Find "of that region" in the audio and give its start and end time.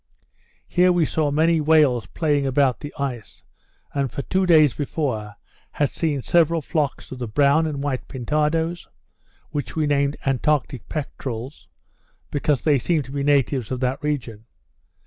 13.69-14.47